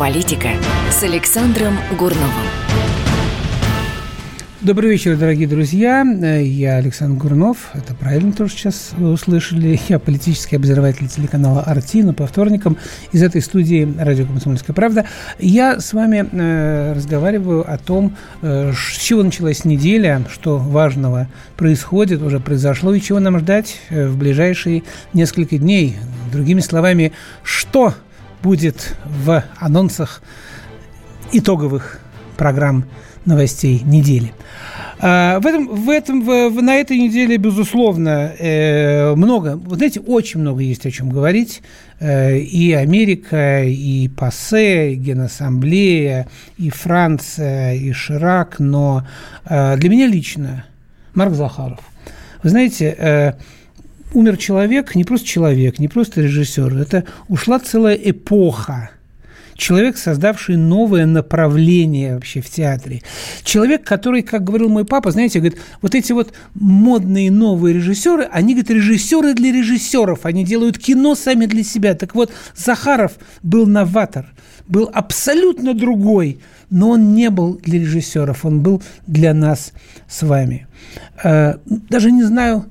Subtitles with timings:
[0.00, 0.48] Геополитика
[0.90, 2.30] с Александром Гурновым.
[4.62, 6.00] Добрый вечер, дорогие друзья.
[6.40, 7.68] Я Александр Гурнов.
[7.74, 9.78] Это правильно тоже сейчас вы услышали.
[9.90, 12.78] Я политический обозреватель телеканала «Арти», но по вторникам
[13.12, 15.04] из этой студии «Радио Комсомольская правда».
[15.38, 21.28] Я с вами э, разговариваю о том, э, с чего началась неделя, что важного
[21.58, 25.98] происходит, уже произошло, и чего нам ждать э, в ближайшие несколько дней.
[26.32, 27.92] Другими словами, что
[28.42, 30.22] будет в анонсах
[31.32, 32.00] итоговых
[32.36, 32.84] программ
[33.24, 34.32] новостей недели.
[35.02, 40.60] А, в этом, в этом, в, на этой неделе, безусловно, э, много, знаете, очень много
[40.60, 41.62] есть о чем говорить.
[42.00, 46.28] Э, и Америка, и ПАСЕ, и Генассамблея,
[46.58, 48.58] и Франция, и Ширак.
[48.58, 49.06] Но
[49.46, 50.64] э, для меня лично
[51.14, 51.80] Марк Захаров.
[52.42, 53.36] Вы знаете,
[54.14, 58.90] умер человек, не просто человек, не просто режиссер, это ушла целая эпоха
[59.60, 63.02] человек, создавший новое направление вообще в театре.
[63.44, 68.54] Человек, который, как говорил мой папа, знаете, говорит, вот эти вот модные новые режиссеры, они,
[68.54, 71.94] говорят, режиссеры для режиссеров, они делают кино сами для себя.
[71.94, 74.26] Так вот, Захаров был новатор,
[74.66, 79.72] был абсолютно другой, но он не был для режиссеров, он был для нас
[80.08, 80.66] с вами.
[81.22, 82.66] Э, даже не знаю,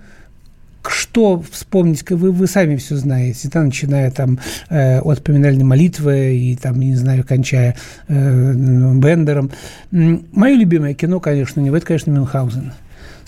[0.89, 6.55] что вспомнить, вы, вы сами все знаете, да, начиная там э, от поминальной молитвы и
[6.55, 7.75] там, не знаю, кончая
[8.07, 8.53] э,
[8.95, 9.51] Бендером.
[9.91, 12.73] Мое любимое кино, конечно, не это, конечно, Мюнхгаузен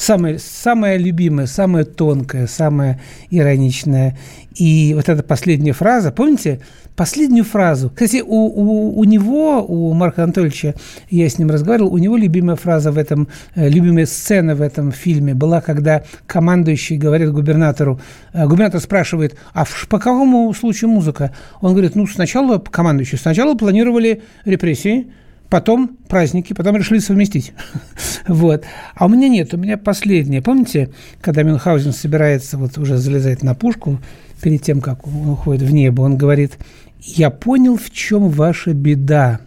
[0.01, 4.17] самое, самое любимое, самое тонкое, самое ироничное.
[4.55, 6.59] И вот эта последняя фраза, помните,
[6.95, 7.89] последнюю фразу.
[7.89, 10.75] Кстати, у, у, у него, у Марка Анатольевича,
[11.09, 14.91] я с ним разговаривал, у него любимая фраза в этом, э, любимая сцена в этом
[14.91, 17.99] фильме была, когда командующий говорит губернатору,
[18.33, 21.31] э, губернатор спрашивает, а по какому случаю музыка?
[21.61, 25.07] Он говорит, ну, сначала, командующий, сначала планировали репрессии,
[25.51, 27.53] потом праздники, потом решили совместить.
[28.27, 28.63] вот.
[28.95, 30.41] А у меня нет, у меня последнее.
[30.41, 33.99] Помните, когда Мюнхгаузен собирается, вот уже залезать на пушку,
[34.41, 36.57] перед тем, как он уходит в небо, он говорит,
[36.99, 39.39] я понял, в чем ваша беда.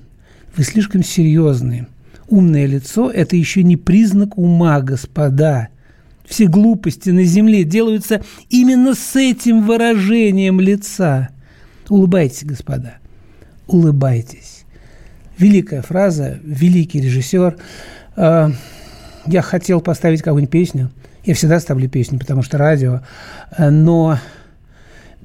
[0.57, 1.87] Вы слишком серьезные.
[2.29, 5.69] Умное лицо– это еще не признак ума, господа.
[6.25, 11.29] Все глупости на земле делаются именно с этим выражением лица.
[11.89, 12.95] Улыбайтесь, господа,
[13.67, 14.65] улыбайтесь.
[15.37, 17.59] Великая фраза, великий режиссер.
[18.17, 18.51] А,
[19.27, 20.91] я хотел поставить какую-нибудь песню.
[21.25, 23.03] Я всегда ставлю песню, потому что радио.
[23.59, 24.19] Но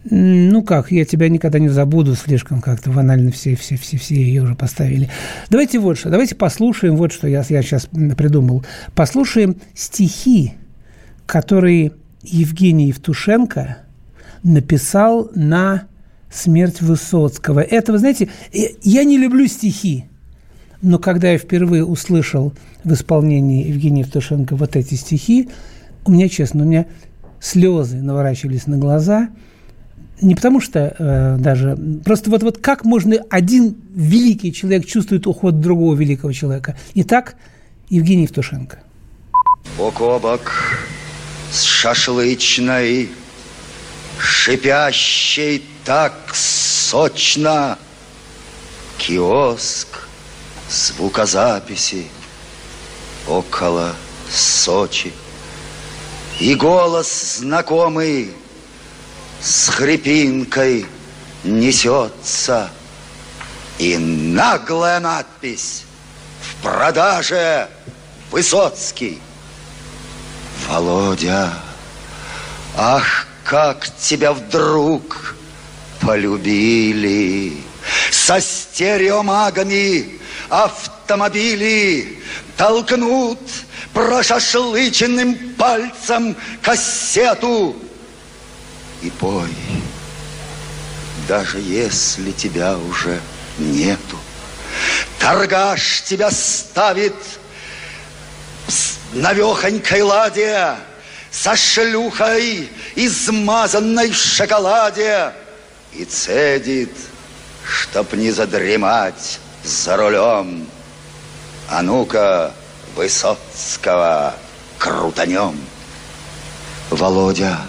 [0.05, 4.43] ну как, я тебя никогда не забуду, слишком как-то банально все, все, все, все ее
[4.43, 5.09] уже поставили.
[5.49, 8.63] Давайте вот что, давайте послушаем вот что я, я сейчас придумал.
[8.95, 10.53] Послушаем стихи,
[11.25, 11.91] которые
[12.23, 13.79] Евгений Евтушенко
[14.43, 15.83] написал на
[16.31, 17.59] смерть Высоцкого.
[17.59, 20.05] Это, вы знаете, я не люблю стихи,
[20.81, 22.53] но когда я впервые услышал
[22.85, 25.49] в исполнении Евгения Евтушенко вот эти стихи,
[26.05, 26.85] у меня, честно, у меня
[27.41, 29.29] слезы наворачивались на глаза–
[30.21, 31.77] не потому что э, даже...
[32.03, 36.77] Просто вот, вот как можно один великий человек чувствует уход другого великого человека.
[36.95, 37.35] Итак,
[37.89, 38.79] Евгений Евтушенко.
[39.77, 40.51] Бок о бок
[41.51, 43.09] с шашлычной,
[44.17, 47.77] шипящей так сочно,
[48.97, 50.07] киоск
[50.69, 52.05] звукозаписи
[53.27, 53.95] около
[54.29, 55.11] Сочи.
[56.39, 58.31] И голос знакомый–
[59.41, 60.85] с хрипинкой
[61.43, 62.69] несется.
[63.77, 65.83] И наглая надпись
[66.41, 67.69] в продаже
[68.31, 69.21] Высоцкий.
[70.67, 71.53] Володя,
[72.75, 75.35] ах, как тебя вдруг
[76.01, 77.57] полюбили
[78.11, 80.19] Со стереомагами
[80.49, 82.19] автомобили
[82.57, 83.39] Толкнут
[83.93, 87.75] прошашлыченным пальцем кассету
[89.01, 89.53] и пой,
[91.27, 93.19] даже если тебя уже
[93.57, 94.17] нету.
[95.19, 97.15] Торгаш тебя ставит
[98.67, 100.75] с навехонькой ладе,
[101.31, 105.33] со шлюхой, измазанной в шоколаде,
[105.93, 106.95] и цедит,
[107.63, 110.67] чтоб не задремать за рулем.
[111.69, 112.53] А ну-ка,
[112.95, 114.35] Высоцкого
[114.77, 115.57] крутанем.
[116.89, 117.59] Володя,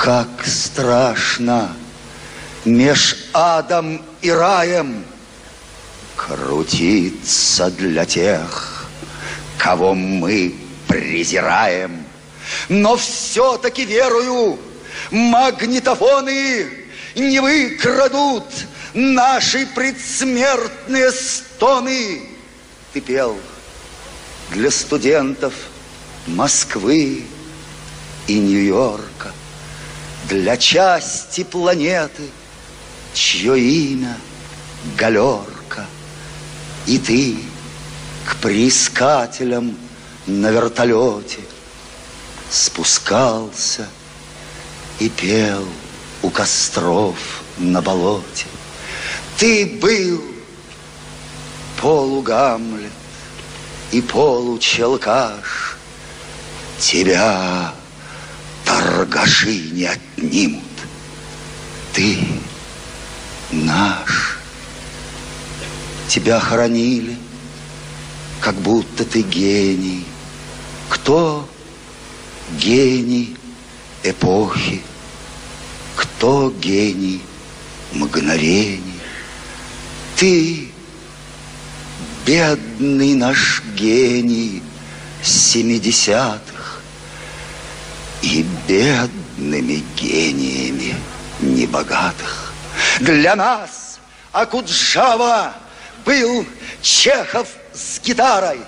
[0.00, 1.76] как страшно
[2.64, 5.04] меж адом и раем
[6.16, 8.86] крутиться для тех,
[9.58, 10.54] кого мы
[10.88, 12.02] презираем.
[12.70, 14.58] Но все-таки верую,
[15.10, 16.66] магнитофоны
[17.14, 18.46] не выкрадут
[18.94, 22.22] наши предсмертные стоны.
[22.94, 23.38] Ты пел
[24.50, 25.52] для студентов
[26.26, 27.24] Москвы
[28.26, 29.32] и Нью-Йорка,
[30.30, 32.22] для части планеты,
[33.12, 34.16] чье имя
[34.96, 35.86] Галерка.
[36.86, 37.36] И ты
[38.24, 39.76] к приискателям
[40.26, 41.40] на вертолете
[42.48, 43.88] спускался
[45.00, 45.66] и пел
[46.22, 48.46] у костров на болоте.
[49.36, 50.22] Ты был
[51.80, 52.92] полугамлет
[53.90, 55.76] и получелкаш.
[56.78, 57.74] Тебя
[59.00, 60.62] торгаши не отнимут.
[61.94, 62.18] Ты
[63.50, 64.36] наш.
[66.08, 67.16] Тебя хоронили,
[68.40, 70.04] как будто ты гений.
[70.90, 71.48] Кто
[72.58, 73.36] гений
[74.02, 74.82] эпохи?
[75.96, 77.22] Кто гений
[77.92, 79.00] мгновений?
[80.16, 80.68] Ты,
[82.26, 84.62] бедный наш гений
[85.22, 86.49] семидесятых,
[88.22, 90.94] и бедными гениями
[91.40, 92.52] небогатых.
[93.00, 93.98] Для нас
[94.32, 95.54] Акуджава
[96.04, 96.46] был
[96.82, 98.60] Чехов с гитарой.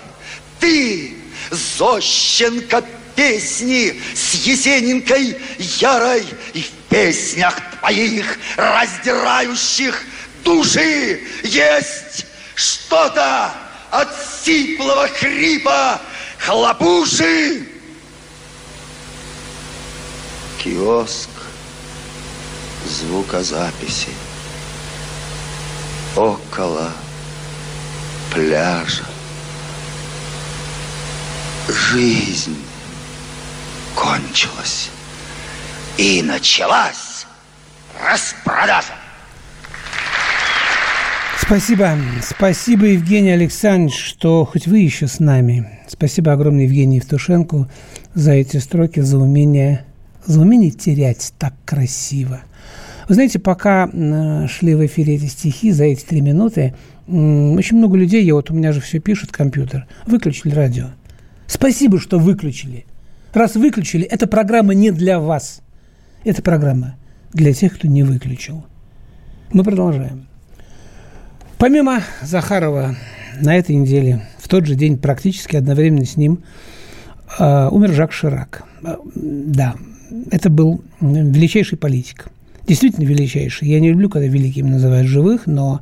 [0.59, 1.15] Ты,
[1.51, 2.83] Зощенко,
[3.15, 10.03] песни с Есенинкой ярой И в песнях твоих, раздирающих
[10.43, 12.25] души, есть
[12.55, 13.51] что-то
[13.91, 14.09] от
[14.43, 16.01] сиплого хрипа
[16.39, 17.67] хлопуши.
[20.63, 21.29] Киоск
[22.87, 24.11] звукозаписи
[26.15, 26.89] около
[28.33, 29.03] пляжа.
[31.67, 32.55] Жизнь
[33.93, 34.89] кончилась.
[35.97, 37.25] И началась
[38.01, 38.93] распродажа.
[41.41, 41.97] Спасибо.
[42.21, 45.81] Спасибо, Евгений Александрович, что хоть вы еще с нами.
[45.89, 47.69] Спасибо огромное Евгению Евтушенко
[48.13, 49.85] за эти строки, за умение,
[50.25, 52.41] за умение терять так красиво.
[53.07, 53.89] Вы знаете, пока
[54.47, 56.73] шли в эфире эти стихи за эти три минуты,
[57.07, 60.87] очень много людей, я вот у меня же все пишет компьютер, выключили радио.
[61.47, 62.85] Спасибо, что выключили.
[63.33, 65.61] Раз выключили, эта программа не для вас.
[66.23, 66.95] Эта программа
[67.33, 68.65] для тех, кто не выключил.
[69.51, 70.27] Мы продолжаем.
[71.57, 72.95] Помимо Захарова,
[73.39, 76.43] на этой неделе, в тот же день, практически одновременно с ним,
[77.39, 78.63] э, умер Жак Ширак.
[78.83, 79.75] Э, да,
[80.31, 82.27] это был величайший политик.
[82.67, 83.67] Действительно величайший.
[83.67, 85.81] Я не люблю, когда великими называют живых, но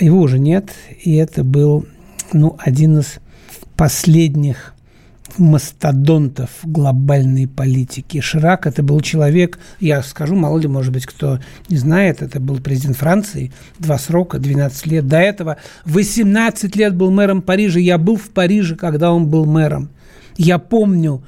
[0.00, 0.70] его уже нет.
[1.02, 1.86] И это был
[2.32, 3.20] ну, один из
[3.76, 4.74] последних
[5.38, 8.20] мастодонтов глобальной политики.
[8.20, 12.60] Ширак– это был человек, я скажу, мало ли, может быть, кто не знает, это был
[12.60, 15.08] президент Франции, два срока, 12 лет.
[15.08, 17.80] До этого 18 лет был мэром Парижа.
[17.80, 19.90] Я был в Париже, когда он был мэром.
[20.36, 21.22] Я помню,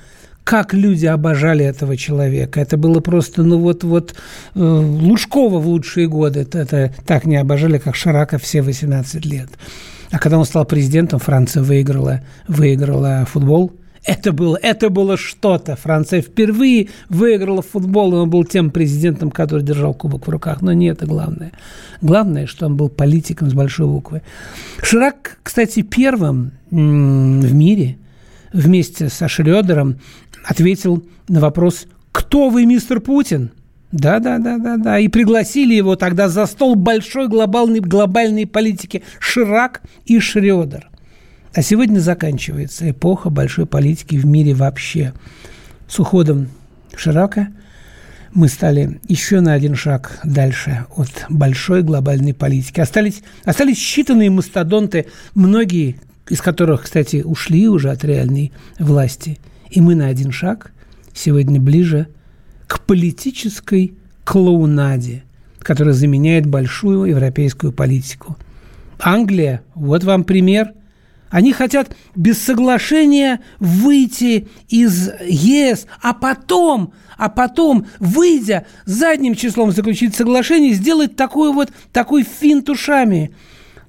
[0.46, 2.60] как люди обожали этого человека.
[2.60, 4.14] Это было просто, ну вот, вот
[4.54, 9.48] э, Лужкова в лучшие годы это, это так не обожали, как Ширака все 18 лет.
[10.12, 13.72] А когда он стал президентом, Франция выиграла, выиграла футбол–
[14.06, 15.74] это было, это было что-то.
[15.74, 20.62] Франция впервые выиграла футбол, и он был тем президентом, который держал кубок в руках.
[20.62, 21.50] Но не это главное.
[22.00, 24.22] Главное, что он был политиком с большой буквы.
[24.80, 27.96] Ширак, кстати, первым в мире
[28.52, 29.98] вместе со Шредером
[30.46, 33.50] ответил на вопрос «Кто вы, мистер Путин?»
[33.92, 34.98] Да, да, да, да, да.
[34.98, 40.88] И пригласили его тогда за стол большой глобальной, глобальной политики Ширак и Шредер.
[41.54, 45.14] А сегодня заканчивается эпоха большой политики в мире вообще.
[45.88, 46.48] С уходом
[46.94, 47.48] Ширака
[48.34, 52.80] мы стали еще на один шаг дальше от большой глобальной политики.
[52.80, 55.96] Остались, остались считанные мастодонты, многие
[56.28, 59.38] из которых, кстати, ушли уже от реальной власти.
[59.70, 60.72] И мы на один шаг
[61.14, 62.08] сегодня ближе
[62.66, 63.94] к политической
[64.24, 65.22] клоунаде,
[65.60, 68.36] которая заменяет большую европейскую политику.
[68.98, 70.72] Англия, вот вам пример–
[71.30, 80.14] они хотят без соглашения выйти из ЕС, а потом, а потом, выйдя задним числом заключить
[80.14, 83.34] соглашение, сделать такой вот, такой финт ушами.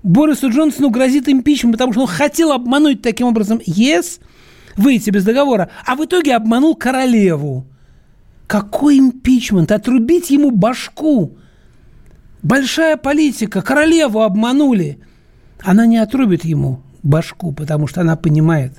[0.02, 4.20] Борису Джонсону грозит импичмент, потому что он хотел обмануть таким образом ЕС,
[4.78, 7.66] выйти без договора, а в итоге обманул королеву.
[8.48, 9.72] Какой импичмент?
[9.72, 11.38] Отрубить ему башку.
[12.44, 13.62] Большая политика.
[13.62, 15.00] Королеву обманули.
[15.62, 18.74] Она не отрубит ему башку, потому что она понимает,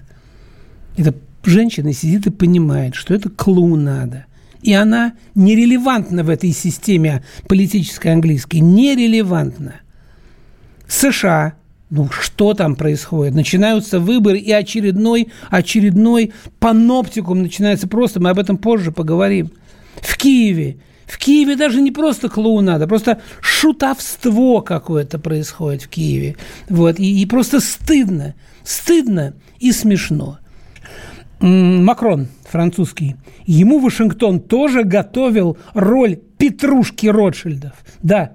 [0.97, 1.14] эта
[1.45, 4.26] женщина сидит и понимает, что это клоунада.
[4.62, 8.57] И она нерелевантна в этой системе политической английской.
[8.57, 9.76] Нерелевантна.
[10.88, 11.55] США,
[11.90, 13.35] ну, что там происходит?
[13.35, 19.50] Начинаются выборы, и очередной, очередной паноптикум начинается просто, мы об этом позже поговорим.
[19.97, 20.78] В Киеве.
[21.07, 26.37] В Киеве даже не просто клоунада, просто шутовство какое-то происходит в Киеве.
[26.68, 30.38] Вот, и, и просто стыдно, стыдно и смешно.
[31.40, 33.16] Макрон, французский,
[33.47, 37.73] ему Вашингтон тоже готовил роль Петрушки Ротшильдов.
[38.02, 38.33] Да,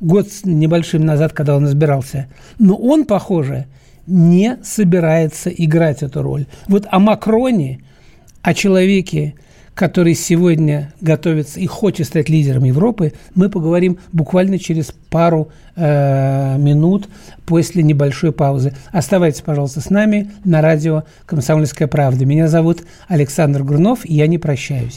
[0.00, 2.28] год с небольшим назад, когда он избирался.
[2.58, 3.66] Но он, похоже,
[4.06, 6.46] не собирается играть эту роль.
[6.66, 7.80] Вот о Макроне,
[8.42, 9.34] о человеке,
[9.74, 17.08] который сегодня готовится и хочет стать лидером Европы, мы поговорим буквально через пару э, минут
[17.46, 18.74] после небольшой паузы.
[18.90, 22.24] Оставайтесь, пожалуйста, с нами на радио «Комсомольская правда».
[22.24, 24.96] Меня зовут Александр Грунов, и я не прощаюсь.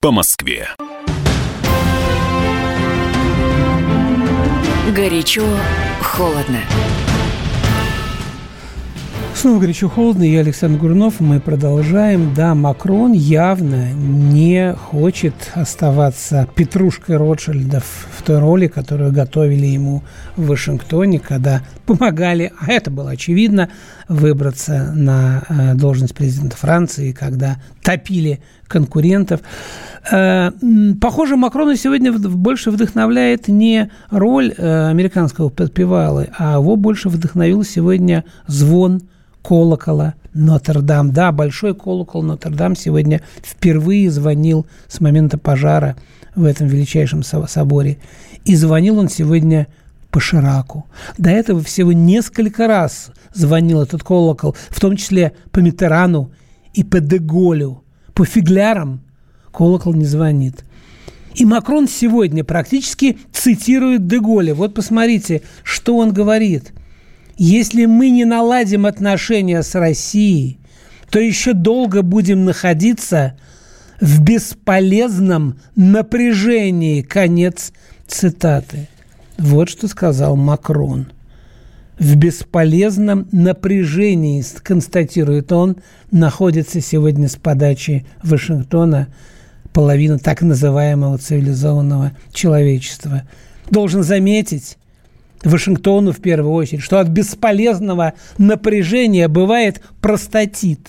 [0.00, 0.68] по Москве.
[4.94, 5.44] Горячо,
[6.00, 6.60] холодно.
[9.34, 12.32] Снова горячо холодно, я Александр Гурнов, мы продолжаем.
[12.34, 20.04] Да, Макрон явно не хочет оставаться петрушкой Ротшильдов в той роли, которую готовили ему
[20.36, 23.68] в Вашингтоне, когда помогали, а это было очевидно,
[24.08, 29.40] выбраться на э, должность президента Франции, когда топили конкурентов.
[30.10, 30.50] Э,
[31.00, 38.24] похоже, Макрона сегодня больше вдохновляет не роль э, американского подпевалы, а его больше вдохновил сегодня
[38.46, 39.02] звон
[39.42, 41.12] колокола Нотр-Дам.
[41.12, 45.96] Да, большой колокол Нотр-Дам сегодня впервые звонил с момента пожара
[46.34, 47.98] в этом величайшем соборе.
[48.44, 49.66] И звонил он сегодня
[50.10, 50.86] по Шираку.
[51.18, 56.32] До этого всего несколько раз звонил этот колокол, в том числе по Митерану
[56.74, 57.84] и по Деголю.
[58.14, 59.02] По фиглярам
[59.52, 60.64] колокол не звонит.
[61.34, 64.54] И Макрон сегодня практически цитирует Деголя.
[64.54, 66.72] Вот посмотрите, что он говорит.
[67.36, 70.58] Если мы не наладим отношения с Россией,
[71.10, 73.38] то еще долго будем находиться
[74.00, 77.02] в бесполезном напряжении.
[77.02, 77.72] Конец
[78.08, 78.88] цитаты.
[79.38, 81.12] Вот что сказал Макрон.
[81.98, 85.78] В бесполезном напряжении, констатирует он,
[86.12, 89.08] находится сегодня с подачи Вашингтона
[89.72, 93.22] половина так называемого цивилизованного человечества.
[93.70, 94.78] Должен заметить,
[95.42, 100.88] Вашингтону в первую очередь, что от бесполезного напряжения бывает простатит.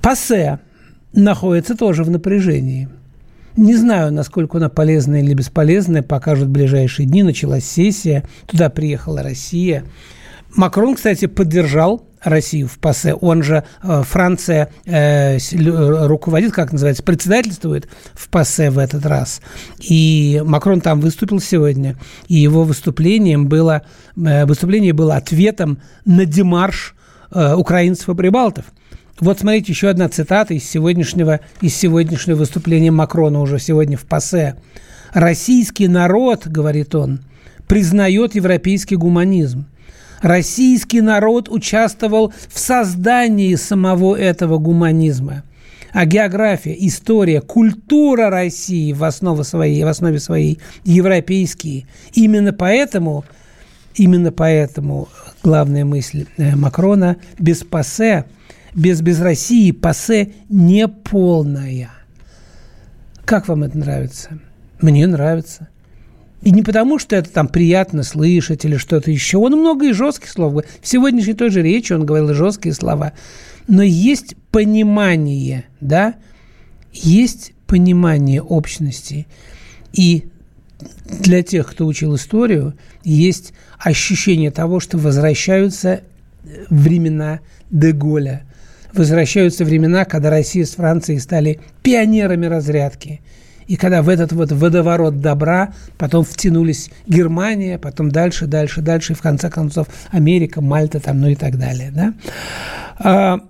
[0.00, 0.58] Пассе
[1.12, 2.88] находится тоже в напряжении.
[3.56, 7.22] Не знаю, насколько она полезная или бесполезная, покажут ближайшие дни.
[7.22, 9.84] Началась сессия, туда приехала Россия.
[10.54, 13.14] Макрон, кстати, поддержал Россию в ПАСЕ.
[13.14, 15.38] Он же, э, Франция э,
[16.06, 19.40] руководит, как называется, председательствует в ПАСЕ в этот раз.
[19.78, 21.96] И Макрон там выступил сегодня,
[22.28, 23.82] и его выступлением было,
[24.16, 26.94] э, выступление было ответом на демарш
[27.32, 28.66] э, украинцев и прибалтов.
[29.20, 34.56] Вот смотрите, еще одна цитата из сегодняшнего, из сегодняшнего выступления Макрона уже сегодня в ПАСЕ.
[35.12, 37.20] «Российский народ,— говорит он,—
[37.68, 39.66] признает европейский гуманизм
[40.22, 45.42] российский народ участвовал в создании самого этого гуманизма.
[45.92, 51.86] А география, история, культура России в основе своей, в основе своей европейские.
[52.14, 53.26] Именно поэтому,
[53.94, 55.08] именно поэтому
[55.42, 58.24] главная мысль э, Макрона без пассе,
[58.74, 61.90] без, без России пассе не полная.
[63.24, 64.38] Как вам это нравится?
[64.80, 65.68] Мне нравится.
[66.42, 69.38] И не потому, что это там приятно слышать или что-то еще.
[69.38, 70.70] Он много и жестких слов говорит.
[70.80, 73.12] В сегодняшней той же речи он говорил жесткие слова.
[73.68, 76.16] Но есть понимание, да,
[76.92, 79.28] есть понимание общности.
[79.92, 80.24] И
[81.06, 82.74] для тех, кто учил историю,
[83.04, 86.02] есть ощущение того, что возвращаются
[86.70, 88.42] времена Деголя.
[88.94, 93.20] Возвращаются времена, когда Россия с Францией стали пионерами разрядки–
[93.66, 99.16] И когда в этот вот водоворот добра потом втянулись Германия, потом дальше, дальше, дальше, и
[99.16, 102.14] в конце концов Америка, Мальта там, ну и так далее, да.
[102.98, 103.40] А,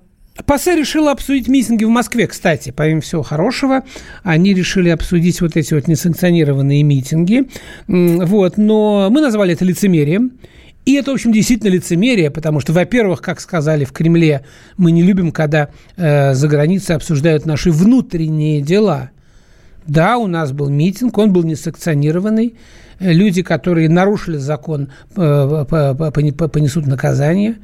[0.47, 3.83] ПАСЕ решила обсудить митинги в Москве, кстати, помимо всего хорошего.
[4.23, 7.49] Они решили обсудить вот эти вот несанкционированные митинги.
[7.89, 10.33] Вот, но мы назвали это лицемерием.
[10.85, 14.45] И это, в общем, действительно лицемерие, потому что, во-первых, как сказали в Кремле,
[14.77, 19.11] мы не любим, когда э, за границей обсуждают наши внутренние дела.
[19.87, 22.57] Да, у нас был митинг, он был несанкционированный.
[22.99, 27.57] Люди, которые нарушили закон, э, понесут наказание.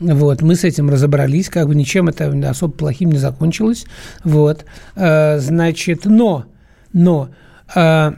[0.00, 3.86] Вот, мы с этим разобрались, как бы ничем это особо плохим не закончилось.
[4.24, 4.64] Вот,
[4.96, 6.46] э, значит, но,
[6.92, 7.30] но,
[7.74, 8.12] э,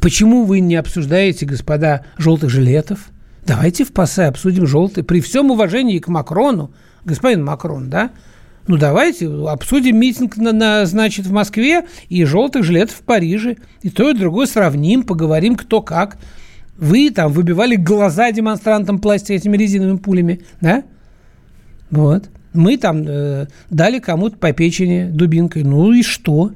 [0.00, 3.10] почему вы не обсуждаете, господа, желтых жилетов?
[3.46, 6.72] Давайте в ПАСЕ обсудим желтый, при всем уважении к Макрону,
[7.04, 8.10] господин Макрон, да,
[8.66, 13.58] ну, давайте обсудим митинг, на, на, значит, в Москве и желтых жилетов в Париже.
[13.82, 16.18] И то, и другое сравним, поговорим, кто как.
[16.76, 20.82] Вы там выбивали глаза демонстрантам пластика этими резиновыми пулями, да?
[21.92, 22.28] Вот.
[22.52, 25.62] Мы там э, дали кому-то по печени дубинкой.
[25.62, 26.50] Ну и что?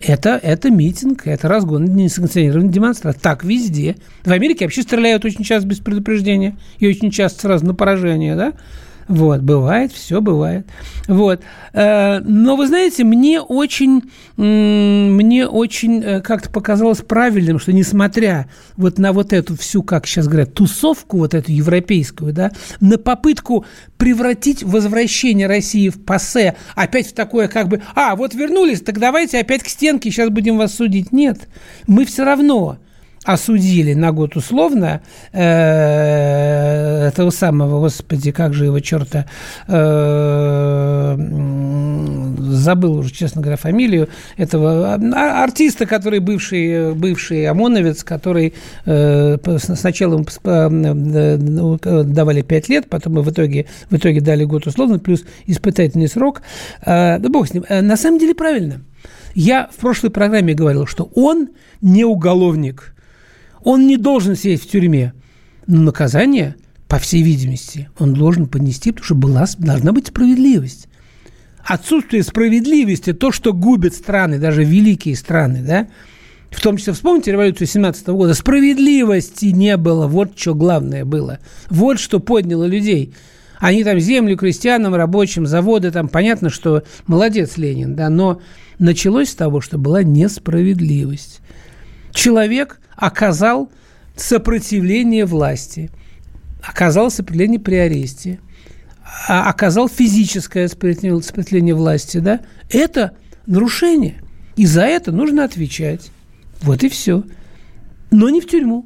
[0.00, 3.18] Это, это митинг, это разгон несанкционированной демонстрации.
[3.20, 3.96] Так везде.
[4.24, 8.52] В Америке вообще стреляют очень часто без предупреждения и очень часто сразу на поражение, да?
[9.08, 10.66] Вот, бывает, все бывает.
[11.06, 11.40] Вот.
[11.72, 14.02] Э, но вы знаете, мне очень,
[14.36, 20.28] мне очень э, как-то показалось правильным, что несмотря вот на вот эту всю, как сейчас
[20.28, 23.64] говорят, тусовку вот эту европейскую, да, на попытку
[23.96, 29.38] превратить возвращение России в пассе опять в такое как бы, а, вот вернулись, так давайте
[29.38, 31.12] опять к стенке, сейчас будем вас судить.
[31.12, 31.48] Нет,
[31.86, 32.78] мы все равно
[33.28, 39.26] осудили на год условно э, этого самого, господи, как же его черта,
[39.66, 41.14] э,
[42.38, 44.08] забыл уже, честно говоря, фамилию
[44.38, 48.54] этого а, артиста, который бывший, бывший ОМОНовец, который
[48.86, 55.24] э, сначала ну, давали 5 лет, потом в итоге, в итоге дали год условно, плюс
[55.44, 56.40] испытательный срок.
[56.80, 57.66] Э, да бог с ним.
[57.68, 58.80] На самом деле правильно.
[59.34, 61.50] Я в прошлой программе говорил, что он
[61.82, 62.94] не уголовник–
[63.62, 65.12] он не должен сидеть в тюрьме.
[65.66, 70.88] Но наказание, по всей видимости, он должен понести, потому что была, должна быть справедливость.
[71.64, 75.88] Отсутствие справедливости, то, что губит страны, даже великие страны, да,
[76.50, 81.40] в том числе, вспомните революцию 17 года, справедливости не было, вот что главное было.
[81.68, 83.12] Вот что подняло людей.
[83.58, 88.40] Они там землю крестьянам, рабочим, заводы, там понятно, что молодец Ленин, да, но
[88.78, 91.40] началось с того, что была несправедливость.
[92.12, 93.70] Человек оказал
[94.16, 95.90] сопротивление власти,
[96.62, 98.40] оказал сопротивление при аресте,
[99.26, 102.40] а оказал физическое сопротивление власти, да,
[102.70, 103.16] это
[103.46, 104.20] нарушение.
[104.56, 106.10] И за это нужно отвечать.
[106.62, 107.24] Вот и все.
[108.10, 108.84] Но не в тюрьму.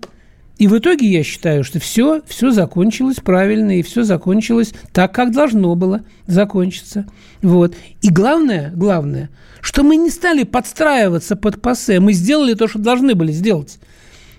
[0.62, 5.32] И в итоге я считаю, что все, все закончилось правильно, и все закончилось так, как
[5.32, 7.04] должно было закончиться.
[7.42, 7.74] Вот.
[8.00, 9.28] И главное, главное,
[9.60, 13.80] что мы не стали подстраиваться под пассе, мы сделали то, что должны были сделать.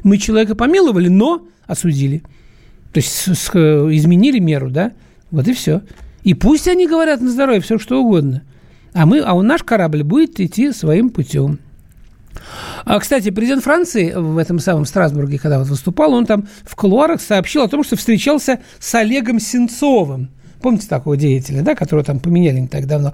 [0.04, 2.24] Мы человека помиловали, но осудили.
[2.94, 4.94] То есть изменили меру, да?
[5.30, 5.82] Вот и все.
[6.24, 8.44] И пусть они говорят на здоровье все, что угодно.
[8.94, 11.60] А, мы, а у наш корабль будет идти своим путем.
[12.86, 17.22] А, кстати, президент Франции в этом самом Страсбурге, когда вот выступал, он там в кулуарах
[17.22, 20.30] сообщил о том, что встречался с Олегом Сенцовым.
[20.62, 23.14] Помните такого деятеля, да, которого там поменяли не так давно?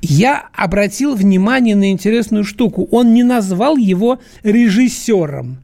[0.00, 2.88] Я обратил внимание на интересную штуку.
[2.90, 5.58] Он не назвал его режиссером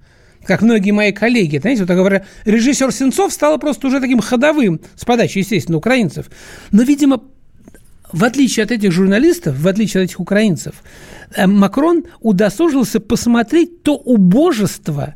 [0.45, 1.59] как многие мои коллеги.
[1.59, 6.27] Знаете, вот говоря, режиссер Сенцов стал просто уже таким ходовым с подачи, естественно, украинцев.
[6.73, 7.23] Но, видимо,
[8.13, 10.75] в отличие от этих журналистов, в отличие от этих украинцев,
[11.37, 15.15] Макрон удосужился посмотреть то убожество,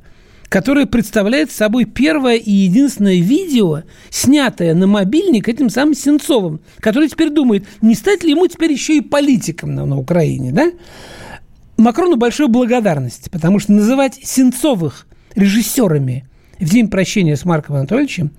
[0.48, 7.30] которое представляет собой первое и единственное видео, снятое на мобильник этим самым Сенцовым, который теперь
[7.30, 10.70] думает, не стать ли ему теперь еще и политиком на, на Украине, да?
[11.76, 16.24] Макрону большой благодарность, потому что называть Сенцовых режиссерами
[16.58, 18.30] в день прощения с Марком Анатольевичем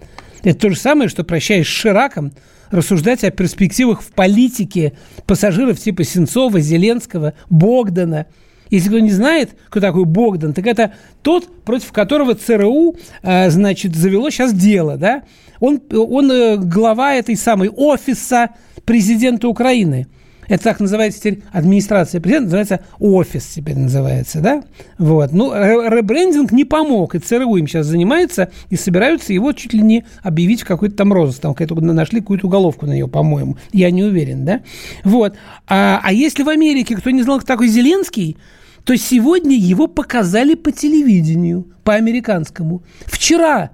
[0.43, 2.31] это то же самое, что прощаясь с Шираком,
[2.71, 4.93] рассуждать о перспективах в политике
[5.25, 8.25] пассажиров типа Сенцова, Зеленского, Богдана–
[8.69, 13.95] если кто не знает, кто такой Богдан, так это тот, против которого ЦРУ, э, значит,
[13.95, 15.23] завело сейчас дело, да?
[15.59, 18.49] Он, он э, глава этой самой офиса
[18.85, 20.07] президента Украины.
[20.47, 24.63] Это так называется теперь администрация президента, называется офис теперь называется, да?
[24.97, 25.33] Вот.
[25.33, 30.05] Ну, ребрендинг не помог, и ЦРУ им сейчас занимается, и собираются его чуть ли не
[30.23, 34.03] объявить в какой-то там розыск, там какую-то, нашли какую-то уголовку на нее, по-моему, я не
[34.03, 34.61] уверен, да?
[35.03, 35.35] Вот.
[35.67, 38.37] А, а если в Америке кто не знал, кто такой Зеленский,
[38.83, 42.83] то сегодня его показали по телевидению, по американскому.
[43.05, 43.71] Вчера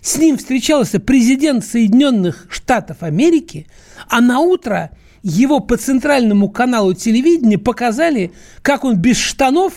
[0.00, 3.66] с ним встречался президент Соединенных Штатов Америки,
[4.08, 4.90] а на утро
[5.22, 8.32] его по центральному каналу телевидения показали,
[8.62, 9.72] как он без штанов,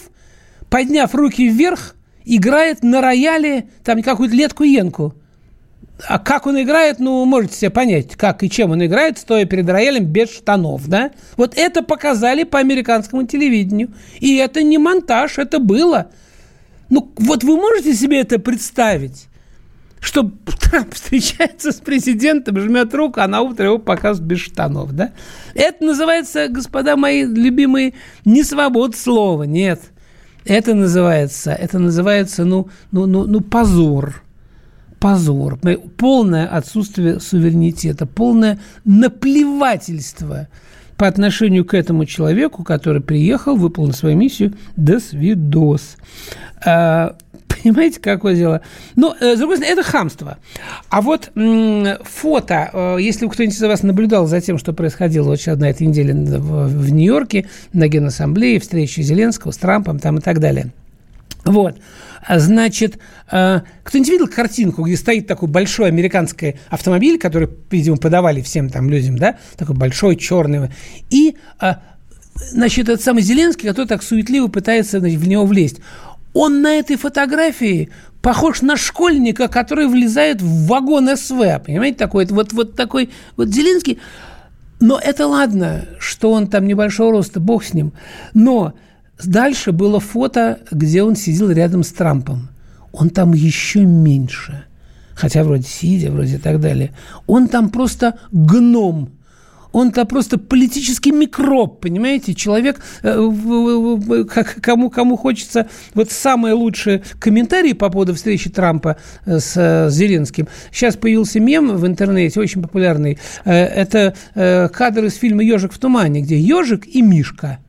[0.69, 5.13] подняв руки вверх, играет на рояле там какую-то летку-енку.
[6.07, 9.69] А как он играет, ну, можете себе понять, как и чем он играет, стоя перед
[9.69, 11.11] роялем без штанов, да?
[11.37, 13.93] Вот это показали по американскому телевидению.
[14.19, 16.07] И это не монтаж, это было.
[16.89, 19.27] Ну, вот вы можете себе это представить?
[19.99, 20.31] Что
[20.61, 25.11] Трамп встречается с президентом, жмет руку, а на утро его показывают без штанов, да?
[25.53, 29.81] Это называется, господа мои любимые, не свобода слова, нет.
[30.45, 34.21] Это называется, это называется, ну, ну, ну, ну позор.
[34.99, 35.59] Позор.
[35.97, 40.47] Полное отсутствие суверенитета, полное наплевательство
[40.97, 45.97] по отношению к этому человеку, который приехал, выполнил свою миссию, до свидос.
[46.65, 47.15] А,
[47.65, 48.61] Понимаете, какое дело?
[48.95, 50.37] Но, э, с другой стороны, это хамство.
[50.89, 51.31] А вот
[52.03, 55.87] фото, э, если кто-нибудь из вас наблюдал за тем, что происходило вот сейчас на этой
[55.87, 60.71] неделе в, в Нью-Йорке, на Генассамблее, встрече Зеленского с Трампом там и так далее.
[61.43, 61.77] Вот.
[62.27, 62.97] Значит,
[63.31, 68.89] э, кто-нибудь видел картинку, где стоит такой большой американский автомобиль, который, видимо, подавали всем там
[68.89, 70.69] людям, да, такой большой, черный,
[71.09, 71.35] и
[72.49, 75.79] значит, этот самый Зеленский, который так суетливо пытается значит, в него влезть.
[76.33, 77.89] Он на этой фотографии
[78.21, 81.61] похож на школьника, который влезает в вагон СВ.
[81.65, 83.99] Понимаете, такой вот, вот такой вот Зеленский.
[84.81, 87.93] Но это ладно, что он там небольшого роста, бог с ним.
[88.33, 88.73] Но
[89.23, 92.49] дальше было фото, где он сидел рядом с Трампом.
[92.91, 94.65] Он там еще меньше.
[95.15, 96.91] Хотя вроде сидя, вроде так далее.
[97.27, 99.09] Он там просто гном–
[99.75, 102.33] он-то просто политический микроб, понимаете?
[102.33, 109.39] Человек, э, как, кому, кому хочется вот самые лучшие комментарии по поводу встречи Трампа э,
[109.39, 110.47] с э, Зеленским.
[110.71, 113.19] Сейчас появился мем в интернете, очень популярный.
[113.43, 117.59] Это кадр из фильма «Ежик в тумане», где ежик и Мишка.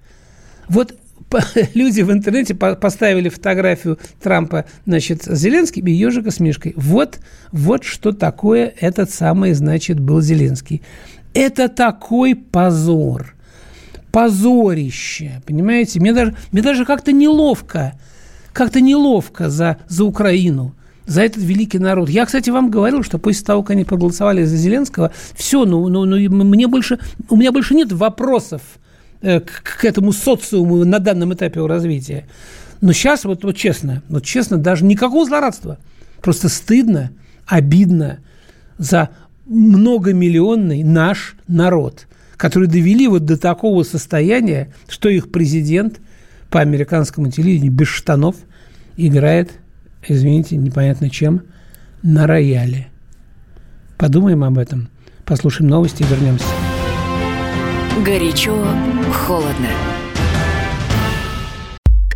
[0.68, 0.94] Вот
[1.74, 6.72] люди в интернете поставили фотографию Трампа, значит, с Зеленским и ежика с Мишкой.
[6.76, 7.18] Вот,
[7.52, 10.82] вот что такое этот самый, значит, был Зеленский.
[11.34, 13.34] Это такой позор.
[14.10, 15.42] Позорище.
[15.46, 16.00] Понимаете?
[16.00, 17.92] Мне даже, мне даже как-то неловко.
[18.52, 20.74] Как-то неловко за, за Украину
[21.06, 22.08] за этот великий народ.
[22.10, 26.04] Я, кстати, вам говорил, что после того, как они проголосовали за Зеленского, все, ну, ну,
[26.04, 28.62] ну мне больше, у меня больше нет вопросов
[29.26, 32.26] к, к этому социуму на данном этапе его развития.
[32.80, 35.78] Но сейчас, вот, вот честно, вот честно, даже никакого злорадства.
[36.22, 37.10] Просто стыдно,
[37.46, 38.18] обидно
[38.78, 39.10] за
[39.46, 46.00] многомиллионный наш народ, который довели вот до такого состояния, что их президент
[46.50, 48.36] по американскому телевидению без штанов
[48.96, 49.52] играет,
[50.06, 51.42] извините, непонятно чем,
[52.02, 52.88] на рояле.
[53.96, 54.88] Подумаем об этом.
[55.24, 56.65] Послушаем новости и вернемся.
[58.04, 58.54] Горячо,
[59.26, 59.68] холодно.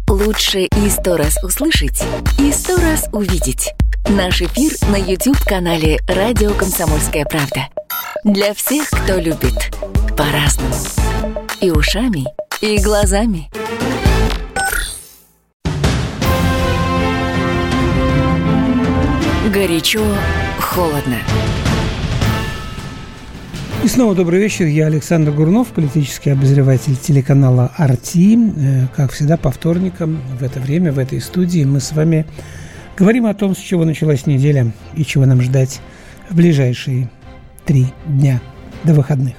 [0.09, 2.05] Лучше и сто раз услышать,
[2.39, 3.73] и сто раз увидеть.
[4.07, 7.69] Наш эфир на YouTube-канале «Радио Комсомольская правда».
[8.25, 9.75] Для всех, кто любит
[10.19, 10.75] по-разному.
[11.63, 12.27] И ушами,
[12.61, 13.51] и глазами.
[19.51, 20.05] Горячо,
[20.61, 21.17] холодно.
[23.83, 24.67] И снова добрый вечер.
[24.67, 28.37] Я Александр Гурнов, политический обозреватель телеканала «Арти».
[28.37, 32.27] Э, как всегда, по вторникам в это время, в этой студии мы с вами
[33.01, 35.81] Говорим о том, с чего началась неделя и чего нам ждать
[36.29, 37.09] в ближайшие
[37.65, 38.43] три дня
[38.85, 39.37] до выходных.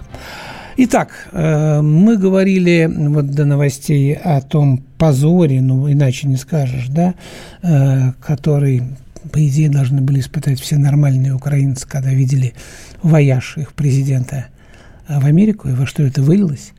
[0.78, 7.14] Итак, э, мы говорили вот до новостей о том позоре, ну иначе не скажешь, да,
[7.62, 8.82] э, который,
[9.32, 12.56] по идее, должны были испытать все нормальные украинцы, когда видели
[13.04, 14.48] вояж их президента
[15.08, 16.72] в Америку, и во что это вылилось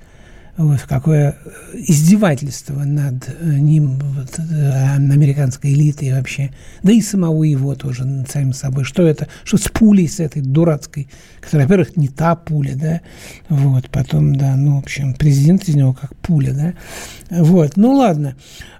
[0.56, 1.38] вот, какое
[1.72, 6.50] издевательство над э, ним, вот, э, американской элитой вообще,
[6.82, 8.84] да и самого его тоже над самим собой.
[8.84, 9.28] Что это?
[9.44, 11.08] Что с пулей с этой дурацкой,
[11.40, 13.00] которая, во-первых, не та пуля, да,
[13.48, 16.74] вот, потом, да, ну, в общем, президент из него как пуля, да,
[17.30, 18.36] вот, ну, ладно.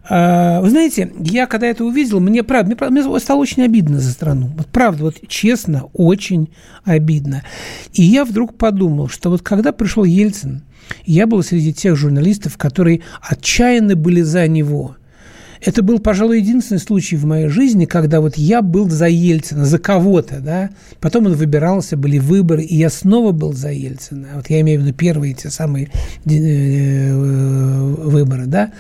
[0.09, 4.11] А, вы знаете, я когда это увидел, мне, правда, мне, мне стало очень обидно за
[4.11, 4.51] страну.
[4.57, 6.51] Вот правда, вот честно, очень
[6.85, 7.45] обидно.
[7.93, 10.63] И я вдруг подумал, что вот когда пришел Ельцин,
[11.05, 14.97] я был среди тех журналистов, которые отчаянно были за него.
[15.64, 19.79] Это был, пожалуй, единственный случай в моей жизни, когда вот я был за Ельцина, за
[19.79, 20.71] кого-то, да.
[21.01, 24.29] Потом он выбирался, были выборы, и я снова был за Ельцина.
[24.35, 25.90] Вот я имею в виду первые те самые
[26.25, 28.73] э, выборы, да.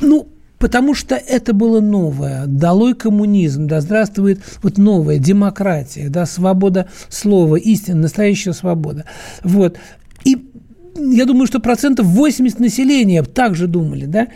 [0.00, 2.46] Ну, потому что это было новое.
[2.46, 9.06] Долой коммунизм, да здравствует вот новая демократия, да, свобода слова, истина, настоящая свобода.
[9.42, 9.76] Вот.
[10.96, 14.28] Я думаю, что процентов 80 населения также думали, да.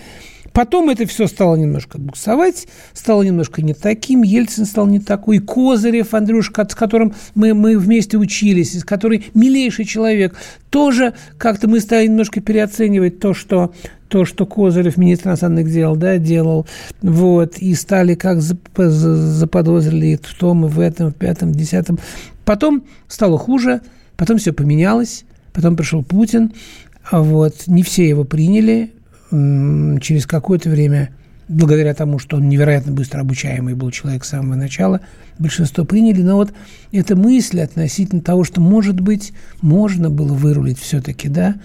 [0.57, 6.15] Потом это все стало немножко буксовать, стало немножко не таким, Ельцин стал не такой, Козырев,
[6.15, 10.35] Андрюшка, с которым мы, мы вместе учились, который милейший человек,
[10.71, 13.75] тоже как-то мы стали немножко переоценивать то, что
[14.09, 16.67] то, что Козырев, министр иностранных дел, да, делал,
[17.03, 21.99] вот, и стали как заподозрили в том, и в этом, в пятом, в десятом.
[22.47, 23.83] Потом стало хуже,
[24.17, 25.26] потом все поменялось,
[25.57, 26.53] потом пришел Путин,
[27.11, 28.93] вот, не все его приняли,
[29.31, 31.11] через какое-то время,
[31.49, 35.01] благодаря тому, что он невероятно быстро обучаемый был человек с самого начала,
[35.39, 36.23] большинство приняли.
[36.23, 36.53] Но вот
[36.93, 41.57] эта мысль относительно того, что, может быть, можно было вырулить все-таки, да,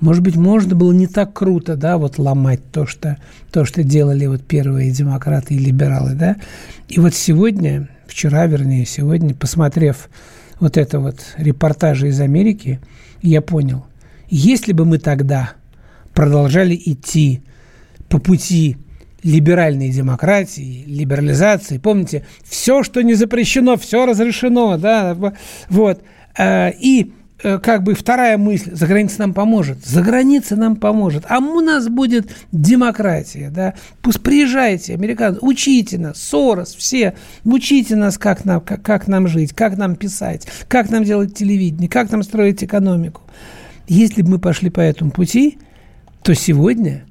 [0.00, 3.18] может быть, можно было не так круто, да, вот ломать то, что,
[3.52, 6.36] то, что делали вот первые демократы и либералы, да.
[6.88, 10.08] И вот сегодня, вчера, вернее, сегодня, посмотрев
[10.58, 12.80] вот это вот репортажи из Америки,
[13.22, 13.86] я понял,
[14.28, 15.52] если бы мы тогда
[16.14, 17.42] продолжали идти
[18.08, 18.76] по пути
[19.22, 21.78] либеральной демократии, либерализации.
[21.78, 25.16] Помните, все, что не запрещено, все разрешено, да,
[25.68, 26.02] вот.
[26.36, 31.38] Э, и как бы вторая мысль, за границей нам поможет, за границей нам поможет, а
[31.38, 38.44] у нас будет демократия, да, пусть приезжайте, американцы, учите нас, Сорос, все, учите нас, как
[38.44, 42.62] нам, как, как нам жить, как нам писать, как нам делать телевидение, как нам строить
[42.62, 43.22] экономику.
[43.88, 45.58] Если бы мы пошли по этому пути–
[46.22, 47.04] то сегодня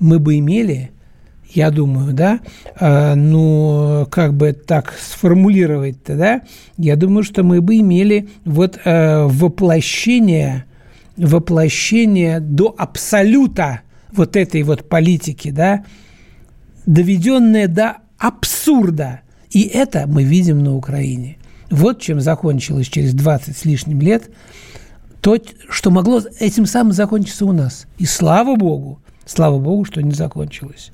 [0.00, 0.90] мы бы имели,
[1.54, 2.40] я думаю, да,
[2.78, 6.42] э, ну, как бы так сформулировать-то, да,
[6.76, 10.64] я думаю, что мы бы имели вот э, воплощение,
[11.16, 13.80] воплощение до абсолюта
[14.12, 15.84] вот этой вот политики, да,
[16.86, 19.20] доведенное до абсурда.
[19.50, 21.36] И это мы видим на Украине.
[21.70, 24.30] Вот чем закончилось через 20 с лишним лет–
[25.24, 25.38] то,
[25.70, 27.86] что могло этим самым закончиться у нас.
[27.96, 30.92] И слава богу, Слава богу, что не закончилось.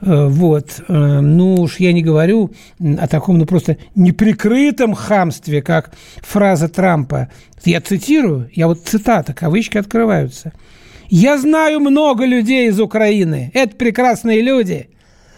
[0.00, 0.82] Э, вот.
[0.88, 7.30] Э, ну уж я не говорю о таком, ну просто неприкрытом хамстве, как фраза Трампа.
[7.64, 10.52] Я цитирую, я вот цитата, кавычки открываются.
[11.10, 13.50] «Я знаю много людей из Украины.
[13.54, 14.88] Это прекрасные люди.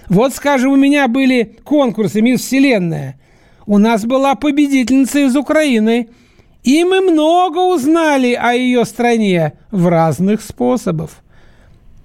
[0.08, 3.18] Вот, скажем, у меня были конкурсы «Мисс Вселенная».
[3.66, 6.08] У нас была победительница из Украины–
[6.66, 11.10] и мы много узнали о ее стране в разных способах.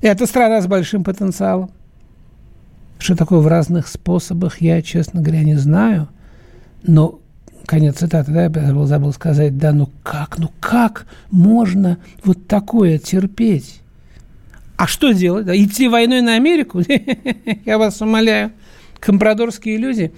[0.02, 1.72] Это страна с большим потенциалом.
[2.98, 6.08] Что такое в разных способах, я, честно говоря, не знаю.
[6.84, 7.20] Но,
[7.66, 12.98] конец цитаты, да, я забыл, забыл сказать, да, ну как, ну как можно вот такое
[12.98, 13.82] терпеть?
[14.78, 15.48] А что делать?
[15.48, 16.82] Идти войной на Америку?
[17.66, 18.52] Я вас умоляю.
[19.00, 20.12] Компрадорские люди.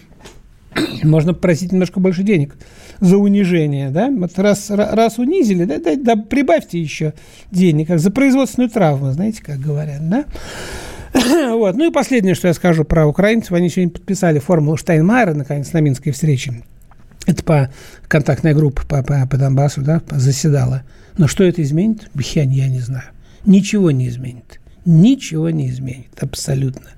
[1.04, 2.56] Можно просить немножко больше денег
[3.00, 4.10] за унижение, да?
[4.10, 7.14] Вот раз, раз унизили, да, да, да, прибавьте еще
[7.52, 10.26] денег, как за производственную травму, знаете, как говорят, да?
[11.54, 11.76] Вот.
[11.76, 13.52] Ну и последнее, что я скажу про украинцев.
[13.52, 16.64] Они сегодня подписали формулу Штайнмайера, наконец, на Минской встрече.
[17.26, 17.72] Это по
[18.08, 20.84] контактной группе по, по, по Донбассу, да, заседала.
[21.18, 22.10] Но что это изменит?
[22.16, 23.06] Я, я не знаю.
[23.46, 24.60] Ничего не изменит.
[24.86, 26.12] Ничего не изменит.
[26.20, 26.90] Абсолютно.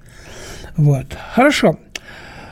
[0.77, 1.05] Вот.
[1.33, 1.77] Хорошо.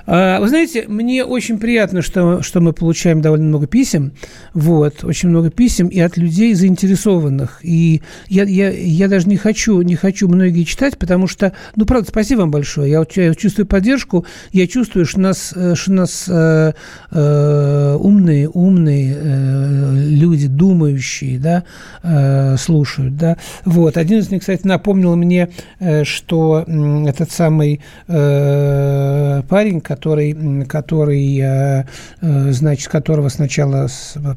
[0.05, 4.11] А, вы знаете, мне очень приятно, что, что мы получаем довольно много писем,
[4.53, 7.59] вот, очень много писем и от людей заинтересованных.
[7.63, 12.09] И я, я, я даже не хочу, не хочу многие читать, потому что, ну, правда,
[12.09, 12.91] спасибо вам большое.
[12.91, 16.73] Я, я чувствую поддержку, я чувствую, что нас, э, что нас э,
[17.11, 21.63] э, умные, умные э, люди, думающие, да,
[22.03, 23.37] э, слушают, да.
[23.63, 23.97] Вот.
[23.97, 31.37] Один из них, кстати, напомнил мне, э, что э, этот самый э, парень, который, который
[31.39, 31.85] э,
[32.21, 33.87] э, значит, которого сначала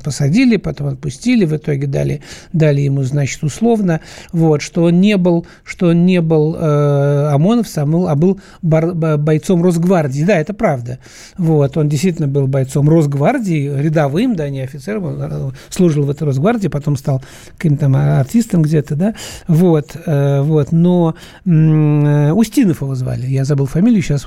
[0.04, 2.20] посадили, потом отпустили, в итоге дали,
[2.52, 4.00] дали ему, значит, условно,
[4.32, 9.62] вот, что он не был, что он не был э, ОМОНовцем, а был бар, бойцом
[9.62, 10.24] Росгвардии.
[10.24, 10.98] Да, это правда.
[11.38, 16.24] Вот, он действительно был бойцом Росгвардии, рядовым, да, не офицером, он э, служил в этой
[16.24, 17.22] Росгвардии, потом стал
[17.56, 17.86] каким-то
[18.18, 19.14] артистом где-то, да,
[19.48, 21.14] вот, вот, но
[21.46, 24.26] э, Устинов его звали, я забыл фамилию, сейчас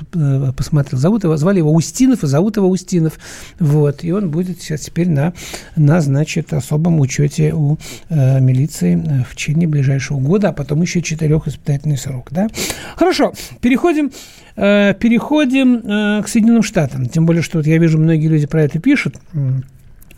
[0.56, 3.18] посмотрел, зовут зовут его, звали его Устинов, и зовут его Устинов.
[3.58, 5.32] Вот, и он будет сейчас теперь на,
[5.76, 7.78] на значит, особом учете у
[8.08, 12.48] э, милиции э, в течение ближайшего года, а потом еще четырех испытательный срок, да.
[12.96, 14.10] Хорошо, переходим
[14.56, 17.06] э, переходим э, к Соединенным Штатам.
[17.06, 19.16] Тем более, что вот я вижу, многие люди про это пишут.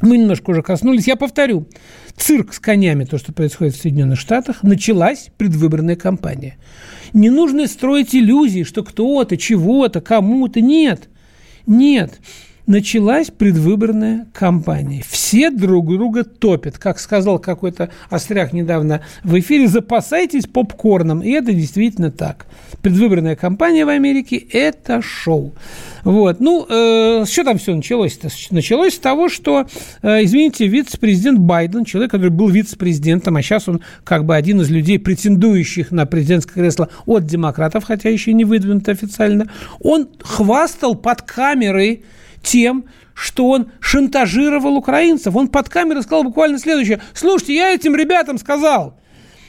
[0.02, 1.06] Мы немножко уже коснулись.
[1.06, 1.68] Я повторю.
[2.16, 6.56] Цирк с конями, то, что происходит в Соединенных Штатах, началась предвыборная кампания.
[7.12, 10.60] Не нужно строить иллюзии, что кто-то, чего-то, кому-то.
[10.60, 11.08] Нет.
[11.66, 12.20] Нет
[12.66, 15.02] началась предвыборная кампания.
[15.08, 16.78] Все друг друга топят.
[16.78, 21.20] Как сказал какой-то остряк недавно в эфире, запасайтесь попкорном.
[21.20, 22.46] И это действительно так.
[22.82, 25.52] Предвыборная кампания в Америке– это шоу.
[26.04, 26.40] Вот.
[26.40, 28.28] Ну, э, что там все началось-то?
[28.50, 29.66] Началось с того, что,
[30.02, 34.70] э, извините, вице-президент Байден, человек, который был вице-президентом, а сейчас он как бы один из
[34.70, 39.48] людей, претендующих на президентское кресло от демократов, хотя еще не выдвинут официально,
[39.80, 42.04] он хвастал под камерой
[42.42, 45.34] тем, что он шантажировал украинцев.
[45.36, 47.00] Он под камерой сказал буквально следующее.
[47.14, 48.98] Слушайте, я этим ребятам сказал,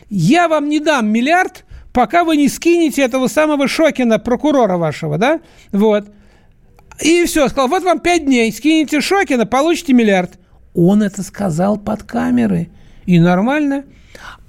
[0.10, 5.40] я вам не дам миллиард, пока вы не скинете этого самого Шокина, прокурора вашего, да?
[5.72, 6.12] Вот.
[7.02, 10.40] И все, сказал, вот вам пять дней, скинете Шокина, получите миллиард.
[10.74, 12.70] Он это сказал под камерой.
[13.06, 13.86] И нормально.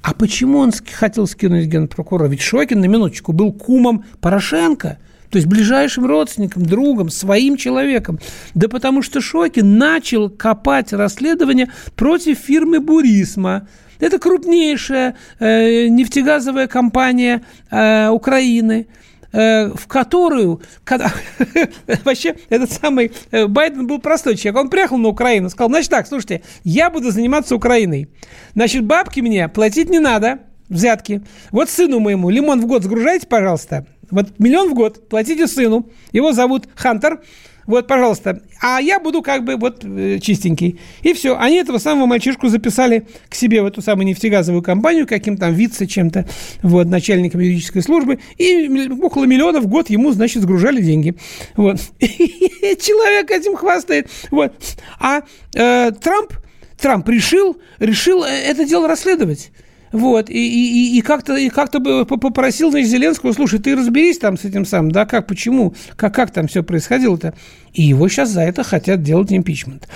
[0.02, 2.28] А почему он хотел скинуть генпрокурора?
[2.28, 4.98] Ведь Шокин, на минуточку, был кумом Порошенко–
[5.34, 8.20] то есть ближайшим родственником, другом, своим человеком.
[8.54, 13.66] Да потому что Шокин начал копать расследование против фирмы «Бурисма»,
[13.98, 17.42] это крупнейшая э, нефтегазовая компания
[17.72, 18.86] э, Украины
[19.32, 21.10] э, в которую, когда,
[22.04, 26.06] вообще этот самый э, Байден был простой человек, он приехал на Украину, сказал, значит так,
[26.06, 28.08] слушайте, я буду заниматься Украиной,
[28.54, 33.86] значит, бабки мне платить не надо, взятки, вот сыну моему лимон в год загружайте, пожалуйста,
[34.10, 37.20] вот миллион в год платите сыну, его зовут Хантер,
[37.66, 38.42] вот, пожалуйста.
[38.60, 40.78] А я буду как бы вот э, чистенький.
[41.02, 41.36] И все.
[41.38, 45.86] Они этого самого мальчишку записали к себе в эту самую нефтегазовую компанию, каким там вице
[45.86, 46.26] чем-то,
[46.62, 48.18] вот, начальником юридической службы.
[48.36, 48.68] И
[49.00, 51.14] около миллиона в год ему, значит, сгружали деньги.
[51.56, 51.78] Вот.
[52.00, 54.08] И человек этим хвастает.
[54.30, 54.52] Вот.
[55.00, 55.22] А
[55.54, 56.32] э, Трамп,
[56.78, 59.50] Трамп решил, решил э, это дело расследовать.
[59.94, 64.44] Вот, и, и, и как-то и как-то попросил значит, Зеленского, слушай, ты разберись там с
[64.44, 67.32] этим самым, да, как, почему, как, как там все происходило-то.
[67.74, 69.88] И его сейчас за это хотят делать импичмент.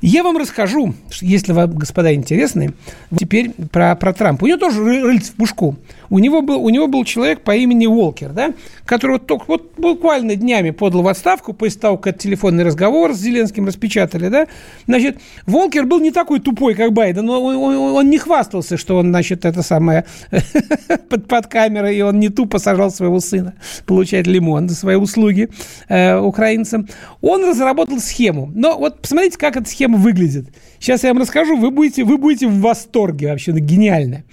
[0.00, 2.74] Я вам расскажу, если вам, господа, интересны,
[3.16, 4.44] теперь про, про Трампа.
[4.44, 5.76] У него тоже рыльц в пушку.
[6.10, 9.72] У него, был, у него был человек по имени Волкер, да, который вот, только, вот
[9.76, 14.46] буквально днями подал в отставку после того, как телефонный разговор с Зеленским распечатали, да.
[14.86, 18.98] Значит, Волкер был не такой тупой, как Байден, но он, он, он не хвастался, что
[18.98, 20.04] он, значит, это самое
[21.08, 23.54] под, под камерой, и он не тупо сажал своего сына
[23.86, 25.48] получать лимон за свои услуги
[25.88, 26.88] э, украинцам.
[27.20, 28.50] Он разработал схему.
[28.54, 30.48] Но вот посмотрите, как эта схема выглядит.
[30.78, 34.24] Сейчас я вам расскажу, вы будете, вы будете в восторге вообще, ну, гениально.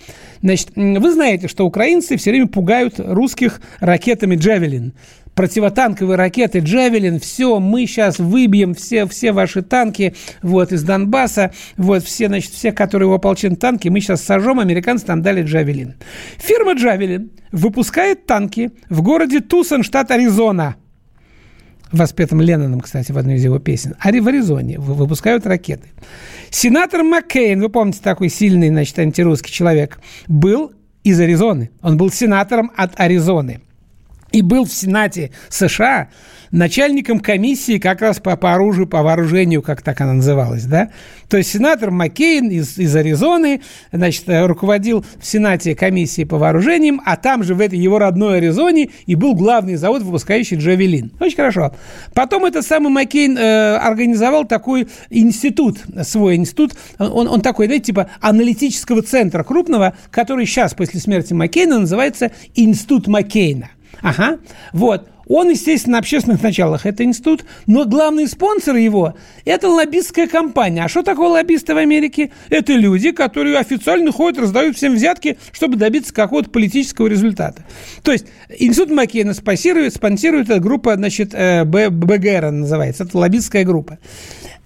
[0.41, 4.93] Значит, вы знаете, что украинцы все время пугают русских ракетами «Джавелин»
[5.35, 12.03] противотанковые ракеты «Джавелин», все, мы сейчас выбьем все, все ваши танки вот, из Донбасса, вот,
[12.03, 15.95] все, значит, все, которые у ополчен танки, мы сейчас сожжем, американцы нам дали «Джавелин».
[16.37, 20.75] Фирма «Джавелин» выпускает танки в городе Тусон, штат Аризона–
[21.91, 25.89] воспетым Ленноном, кстати, в одной из его песен, а в Аризоне выпускают ракеты.
[26.49, 30.71] Сенатор Маккейн, вы помните, такой сильный, значит, антирусский человек, был
[31.03, 31.71] из Аризоны.
[31.81, 33.61] Он был сенатором от Аризоны.
[34.31, 36.09] И был в Сенате США
[36.51, 40.89] начальником комиссии как раз по, по оружию, по вооружению, как так она называлась, да.
[41.29, 47.01] То есть сенатор Маккейн из, из Аризоны, значит, э, руководил в Сенате комиссией по вооружениям,
[47.05, 51.11] а там же в этой его родной Аризоне и был главный завод, выпускающий Джавелин.
[51.19, 51.73] Очень хорошо.
[52.13, 58.09] Потом этот самый Маккейн э, организовал такой институт, свой институт, он, он такой, знаете, типа
[58.19, 63.69] аналитического центра крупного, который сейчас, после смерти Маккейна, называется Институт Маккейна.
[64.01, 64.39] Ага,
[64.73, 65.07] вот.
[65.27, 70.83] Он, естественно, на общественных началах, это институт, но главный спонсор его– это лоббистская компания.
[70.83, 72.31] А что такое лоббисты в Америке?
[72.49, 77.63] Это люди, которые официально ходят, раздают всем взятки, чтобы добиться какого-то политического результата.
[78.03, 78.25] То есть
[78.59, 83.99] институт Маккейна спонсирует, спонсирует эта группа, значит, э, БГР называется, это лоббистская группа.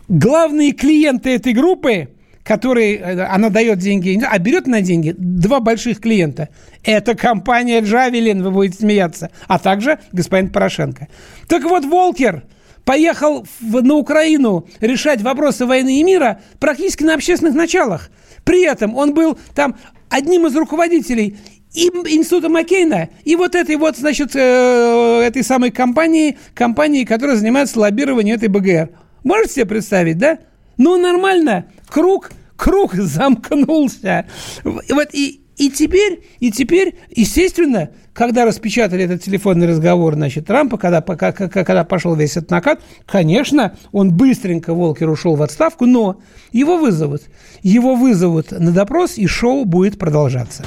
[0.07, 2.09] Главные клиенты этой группы
[2.45, 6.49] который э, она дает деньги, а берет на деньги два больших клиента.
[6.83, 11.07] Это компания Джавелин, вы будете смеяться, а также господин Порошенко.
[11.47, 12.43] Так вот, Волкер
[12.85, 18.11] поехал в, на Украину решать вопросы войны и мира практически на общественных началах.
[18.43, 19.75] При этом он был там
[20.09, 21.37] одним из руководителей
[21.73, 27.79] и института Маккейна, и вот этой вот, значит, э, этой самой компании, компании, которая занимается
[27.79, 28.91] лоббированием этой БГР.
[29.23, 30.37] Можете себе представить, да?
[30.77, 31.65] Ну, нормально.
[31.89, 34.25] Круг, круг замкнулся.
[34.63, 41.01] Вот и И теперь, и теперь, естественно, когда распечатали этот телефонный разговор, значит, Трампа, когда,
[41.01, 46.19] когда, когда пошел весь этот накат, конечно, он быстренько, Волкер, ушел в отставку, но
[46.51, 47.23] его вызовут.
[47.61, 50.65] Его вызовут на допрос, и шоу будет продолжаться.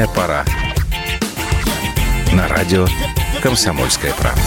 [0.00, 0.44] Прекрасная пора.
[2.32, 2.86] На радио
[3.42, 4.40] «Комсомольская правда».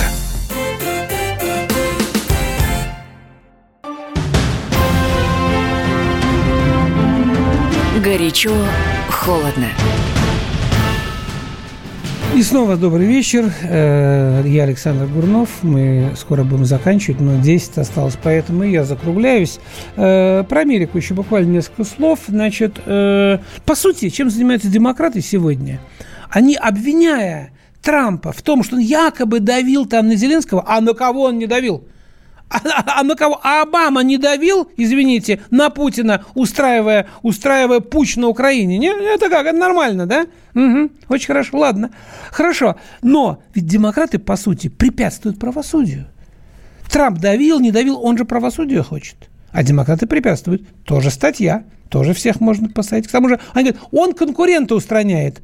[7.99, 8.51] Горячо,
[9.09, 9.69] холодно.
[12.35, 13.53] И снова добрый вечер.
[13.61, 15.49] Э, я Александр Гурнов.
[15.61, 19.59] Мы скоро будем заканчивать, но 10 осталось, поэтому я закругляюсь.
[19.97, 22.21] Э, про Америку еще буквально несколько слов.
[22.27, 25.79] Значит, э, по сути, чем занимаются демократы сегодня?
[26.31, 27.51] Они, обвиняя
[27.83, 31.45] Трампа в том, что он якобы давил там на Зеленского, а на кого он не
[31.45, 31.83] давил?
[32.53, 33.39] А, а, а на кого?
[33.43, 38.77] А Обама не давил, извините, на Путина, устраивая, устраивая путь на Украине?
[38.77, 39.47] Не, это как?
[39.47, 40.27] Это нормально, да?
[40.53, 41.89] Угу, очень хорошо, ладно.
[42.31, 42.75] Хорошо.
[43.01, 46.05] Но ведь демократы, по сути, препятствуют правосудию.
[46.91, 49.15] Трамп давил, не давил, он же правосудие хочет.
[49.51, 50.67] А демократы препятствуют.
[50.83, 53.07] Тоже статья, тоже всех можно посадить.
[53.07, 55.41] К тому же, они говорят, он конкурента устраняет.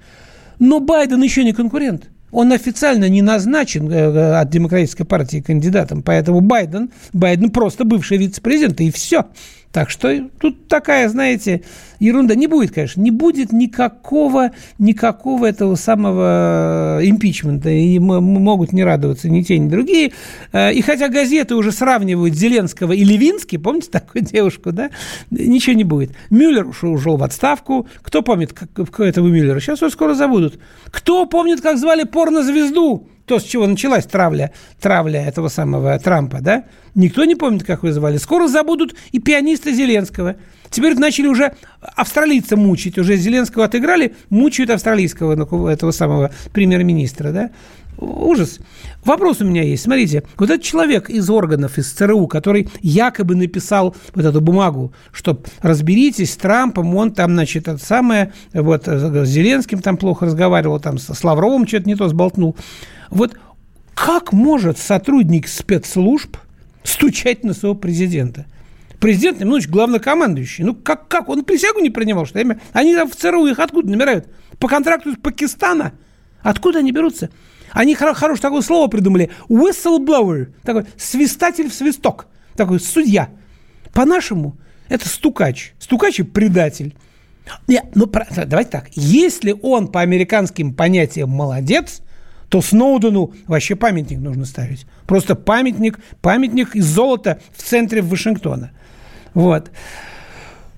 [0.60, 2.10] Но Байден еще не конкурент.
[2.32, 8.18] Он официально не назначен э, э, от Демократической партии кандидатом, поэтому Байден, Байден просто бывший
[8.18, 9.26] вице-президент, и все.
[9.72, 11.62] Так что тут такая, знаете,
[12.00, 12.34] ерунда.
[12.34, 17.70] Не будет, конечно, не будет никакого, никакого этого самого импичмента.
[17.70, 20.14] И могут не радоваться ни те, ни другие.
[20.54, 24.90] Э, и хотя газеты уже сравнивают Зеленского и Левинский, помните такую девушку, да?
[25.30, 26.12] Ничего не будет.
[26.32, 27.88] Мюллер ушел, в отставку.
[28.02, 29.60] Кто помнит как, этого Мюллера?
[29.60, 30.60] Сейчас его скоро забудут.
[30.86, 33.08] Кто помнит, как звали порнозвезду?
[33.30, 34.52] То, с чего началась травля,
[34.82, 36.66] травля этого самого Трампа, да?
[36.96, 38.18] Никто не помнит, как вы звали.
[38.18, 40.36] Скоро забудут и пианиста Зеленского.
[40.72, 41.54] Теперь начали уже
[41.96, 42.98] австралийца мучить.
[42.98, 47.52] Уже Зеленского отыграли, мучают австралийского ну, этого самого премьер-министра, да?
[48.00, 48.60] Ужас.
[49.06, 49.84] Вопрос у меня есть.
[49.84, 55.40] Смотрите, вот этот человек из органов, из ЦРУ, который якобы написал вот эту бумагу, что
[55.62, 60.98] разберитесь с Трампом, он там, значит, это самое, вот с Зеленским там плохо разговаривал, там
[60.98, 62.56] с Лавровым что-то не то сболтнул.
[63.10, 63.38] Вот
[63.94, 66.38] как может сотрудник спецслужб
[66.84, 68.46] стучать на своего президента?
[69.00, 70.64] Президент, немножечко главнокомандующий.
[70.64, 71.30] Ну, как, как?
[71.30, 72.58] Он присягу не принимал, что ли?
[72.74, 74.28] Они в ЦРУ их откуда набирают?
[74.60, 75.94] По контракту из Пакистана?
[76.42, 77.30] Откуда они берутся?
[77.72, 79.30] Они хоро- хорошее такое слово придумали.
[79.48, 80.54] Whistleblower.
[80.64, 82.28] Такой свистатель в свисток.
[82.56, 83.30] Такой судья.
[83.94, 84.58] По-нашему,
[84.90, 85.74] это стукач.
[85.80, 86.96] Стукач и предатель.
[87.68, 88.90] Нет, ну, давайте так.
[88.94, 92.02] Если он по американским понятиям молодец,
[92.50, 94.86] то Сноудену вообще памятник нужно ставить.
[95.06, 98.72] Просто памятник, памятник из золота в центре Вашингтона.
[99.34, 99.72] Вот.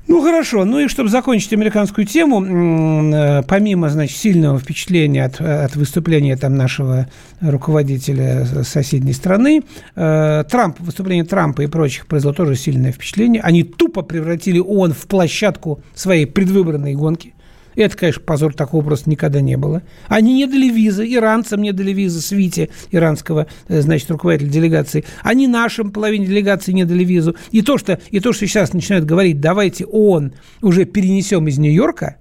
[0.08, 0.66] Ну, хорошо.
[0.66, 6.58] Ну и чтобы закончить американскую тему, э, помимо, значит, сильного впечатления от, от выступления там
[6.58, 7.08] нашего
[7.40, 9.62] руководителя соседней страны,
[9.96, 13.42] э, Трамп, выступление Трампа и прочих произвело тоже сильное впечатление.
[13.42, 17.34] Они тупо превратили ООН в площадку своей предвыборной гонки.
[17.76, 19.82] Это, конечно, позор, такого просто никогда не было.
[20.08, 25.06] Они не дали визы, иранцам не дали визы, свите иранского, э, значит, руководителя делегации.
[25.24, 27.36] Они нашим половине делегации не дали визу.
[27.52, 32.18] И то, что, и то, что сейчас начинают говорить, давайте ООН уже перенесем из Нью-Йорка,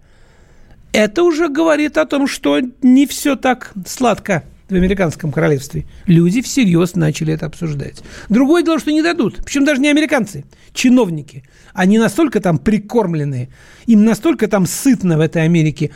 [0.93, 5.87] это уже говорит о том, что не все так сладко в американском королевстве.
[6.07, 8.03] Люди всерьез начали это обсуждать.
[8.29, 9.41] Другое дело, что не дадут.
[9.45, 11.45] Причем даже не американцы, чиновники.
[11.73, 13.49] Они настолько там прикормленные,
[13.87, 15.91] им настолько там сытно в этой Америке,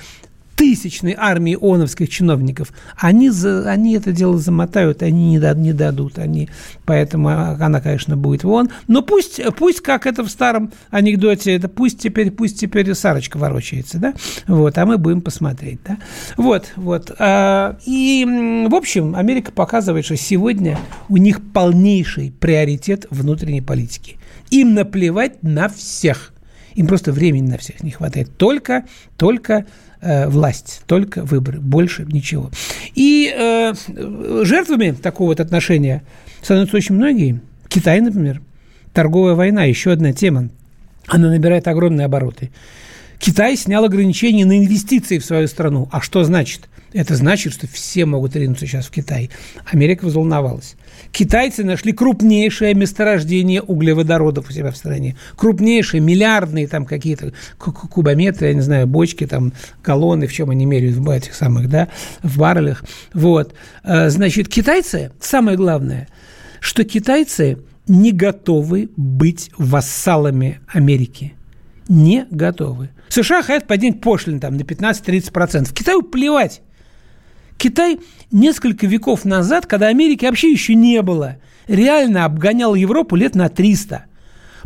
[0.65, 6.19] тысячной армии ООНовских чиновников, они, за, они это дело замотают, они не, дад, не дадут.
[6.19, 6.49] Они,
[6.87, 8.71] поэтому она, конечно, будет в ООН.
[8.89, 13.99] Но пусть, пусть, как это в старом анекдоте, это пусть теперь, пусть теперь Сарочка ворочается,
[13.99, 14.15] да?
[14.47, 15.99] Вот, а мы будем посмотреть, да?
[16.39, 17.13] Вот, вот.
[17.19, 18.25] А, и,
[18.69, 20.79] в общем, Америка показывает, что сегодня
[21.11, 24.17] у них полнейший приоритет внутренней политики.
[24.51, 26.34] Им наплевать на всех.
[26.75, 28.37] Им просто времени на всех не хватает.
[28.37, 28.85] Только,
[29.17, 29.67] только
[30.01, 32.51] э, власть, только выборы, больше ничего.
[32.95, 33.75] И э,
[34.45, 36.03] жертвами такого вот отношения
[36.43, 37.41] становятся очень многие.
[37.69, 38.41] Китай, например.
[38.93, 40.51] Торговая война, еще одна тема.
[41.09, 42.51] Она набирает огромные обороты.
[43.19, 45.89] Китай снял ограничения на инвестиции в свою страну.
[45.91, 46.69] А что значит?
[46.95, 49.29] Это значит, что все могут ринуться сейчас в Китай.
[49.67, 50.77] Америка взволновалась.
[51.11, 55.17] Китайцы нашли крупнейшее месторождение углеводородов у себя в стране.
[55.35, 60.97] Крупнейшие, миллиардные там какие-то кубометры, я не знаю, бочки, там, колонны, в чем они меряют,
[60.97, 61.89] в этих самых, да,
[62.23, 62.85] в баррелях.
[63.13, 63.55] Вот.
[63.83, 66.07] Э, значит, китайцы, самое главное,
[66.61, 71.35] что китайцы не готовы быть вассалами Америки.
[71.89, 72.91] Не готовы.
[73.09, 75.73] США хотят поднять пошлин там на 15-30%.
[75.75, 76.63] Китаю плевать.
[77.57, 78.01] Китай
[78.31, 81.37] несколько веков назад, когда Америки вообще еще не было,
[81.67, 84.05] реально обгонял Европу лет на 300.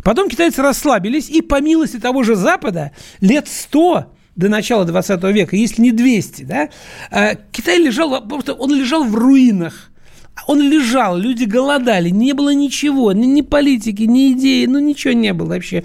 [0.03, 5.55] Потом китайцы расслабились, и по милости того же Запада лет 100 до начала 20 века,
[5.55, 6.69] если не 200, да,
[7.11, 9.91] а Китай лежал, просто он лежал в руинах.
[10.49, 15.31] Он лежал, люди голодали, не было ничего, ни, ни политики, ни идеи, ну ничего не
[15.31, 15.83] было вообще.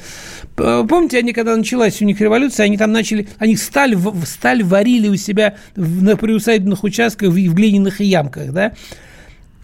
[0.56, 3.94] Помните, они, когда началась у них революция, они там начали, они сталь,
[4.24, 8.72] сталь варили у себя на приусадебных участках в, в глиняных ямках, да?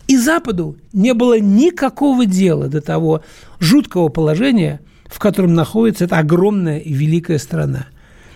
[0.07, 3.23] И Западу не было никакого дела до того
[3.59, 7.87] жуткого положения, в котором находится эта огромная и великая страна.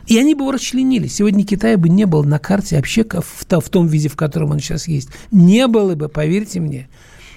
[0.07, 1.07] И они бы его расчленили.
[1.07, 4.61] Сегодня Китая бы не было на карте вообще в, в том виде, в котором он
[4.61, 5.09] сейчас есть.
[5.31, 6.89] Не было бы, поверьте мне.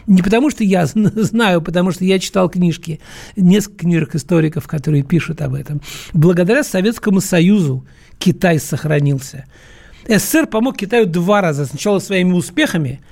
[0.06, 3.00] Не потому, что я знаю, потому что я читал книжки,
[3.36, 5.82] несколько книжек историков, которые пишут об этом.
[6.14, 7.86] Благодаря Советскому Союзу
[8.18, 9.46] Китай сохранился.
[10.08, 11.66] СССР помог Китаю два раза.
[11.66, 13.02] Сначала своими успехами–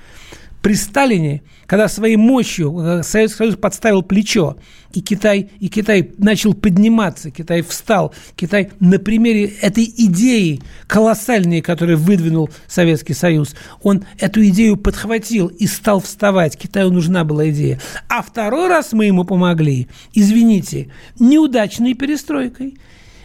[0.62, 4.56] при Сталине, когда своей мощью э, Советский Союз подставил плечо,
[4.92, 11.98] и Китай, и Китай начал подниматься, Китай встал, Китай на примере этой идеи колоссальной, которую
[11.98, 16.56] выдвинул Советский Союз, он эту идею подхватил и стал вставать.
[16.56, 17.80] Китаю нужна была идея.
[18.08, 22.78] А второй раз мы ему помогли, извините, неудачной перестройкой.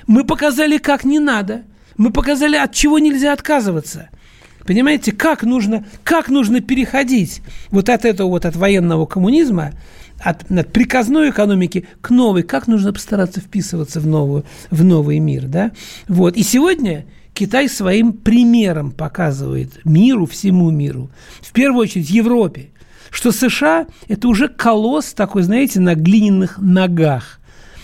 [0.08, 1.64] Мы показали, как не надо.
[1.98, 4.10] Мы показали, от чего нельзя отказываться–
[4.66, 9.72] Понимаете, как нужно, как нужно переходить вот от этого вот от военного коммунизма,
[10.20, 15.46] от, от приказной экономики к новой, как нужно постараться вписываться в, новую, в новый мир,
[15.48, 15.72] да?
[16.08, 16.38] Вот.
[16.38, 21.10] И сегодня Китай своим примером показывает миру, всему миру,
[21.42, 22.70] в первую очередь Европе,
[23.10, 27.41] что США– это уже колосс такой, знаете, на глиняных ногах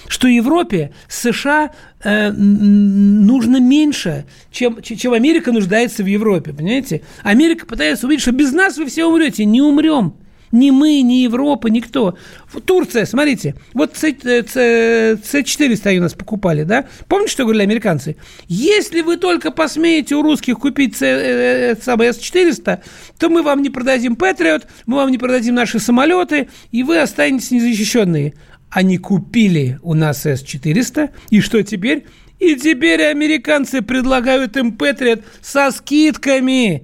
[0.07, 1.71] что Европе США
[2.03, 7.01] э, нужно меньше, чем, чем Америка нуждается в Европе, понимаете?
[7.23, 9.45] Америка пытается увидеть, что без нас вы все умрете.
[9.45, 10.15] Не умрем.
[10.51, 12.17] Ни мы, ни Европа, никто.
[12.65, 16.85] Турция, смотрите, вот С-400 они у нас покупали, да?
[17.09, 18.15] Помните, что говорили американцы?
[18.47, 22.79] Если вы только посмеете у русских купить самый С-400,
[23.19, 27.51] то мы вам не продадим Патриот, мы вам не продадим наши самолеты, и вы останетесь
[27.51, 28.33] незащищенные.
[28.69, 32.05] Они купили у нас С-400, и что теперь?
[32.39, 36.83] И теперь американцы предлагают им Патриот со скидками.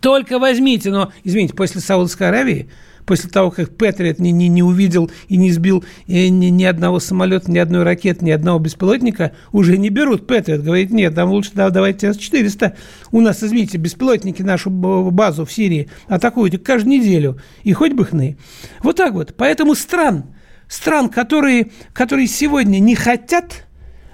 [0.00, 2.68] Только возьмите, но, извините, после Саудовской Аравии,
[3.06, 7.50] после того, как Патриот не, не, не увидел и не сбил ни, ни одного самолета,
[7.50, 10.60] ни одной ракеты, ни одного беспилотника, уже не берут Патриот.
[10.60, 12.74] Говорит, нет, нам лучше да, давайте С-400.
[13.10, 17.40] У нас, извините, беспилотники нашу базу в Сирии атакуют каждую неделю.
[17.64, 18.36] И хоть бы хны.
[18.82, 19.34] Вот так вот.
[19.36, 20.26] Поэтому стран–
[20.68, 23.66] стран, которые, которые сегодня не хотят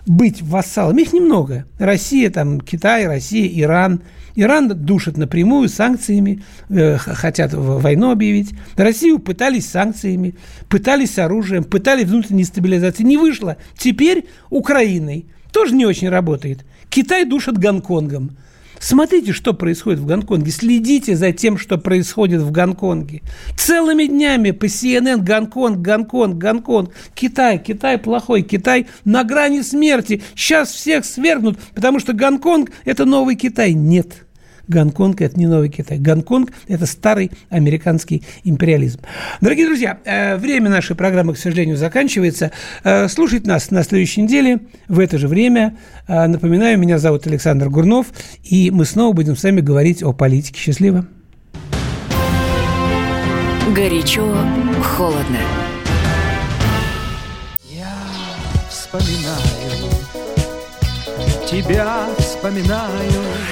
[0.07, 1.65] быть вассалами, их немного.
[1.79, 4.03] Россия, там, Китай, Россия, Иран.
[4.35, 8.55] Иран душит напрямую санкциями, э, хотят войну объявить.
[8.77, 10.35] Россию пытались санкциями,
[10.69, 13.03] пытались оружием, пытались внутренней стабилизации.
[13.03, 13.59] Не вышло.
[13.77, 15.27] Теперь Украиной.
[15.53, 16.65] Тоже не очень работает.
[16.89, 18.37] Китай душит Гонконгом.
[18.83, 20.51] Смотрите, что происходит в Гонконге.
[20.51, 23.23] Следите за тем, что происходит в Гонконге.
[23.57, 26.91] Целыми днями по CNN Гонконг, Гонконг, Гонконг.
[27.15, 30.21] Китай, Китай плохой, Китай на грани смерти.
[30.35, 33.73] Сейчас всех свергнут, потому что Гонконг– это новый Китай.
[33.73, 34.27] Нет.
[34.69, 35.99] Гонконг– это не новый Китай.
[35.99, 39.01] Гонконг– это старый американский империализм.
[39.41, 42.53] Дорогие друзья, э, время нашей программы, к сожалению, заканчивается.
[42.85, 45.77] Э, слушайте нас на следующей неделе в это же время.
[46.09, 48.07] Э, напоминаю, меня зовут Александр Гурнов,
[48.45, 50.59] и мы снова будем с вами говорить о политике.
[50.59, 51.07] Счастливо!
[53.75, 54.37] Горячо,
[54.83, 55.39] холодно.
[57.71, 57.95] Я
[58.69, 59.89] вспоминаю,
[61.47, 63.52] тебя вспоминаю.